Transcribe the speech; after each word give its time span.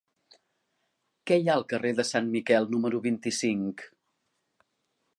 Què 1.31 1.37
hi 1.41 1.51
ha 1.51 1.57
al 1.61 1.67
carrer 1.75 1.93
de 2.01 2.07
Sant 2.13 2.33
Miquel 2.39 2.69
número 2.75 3.05
vint-i-cinc? 3.07 3.89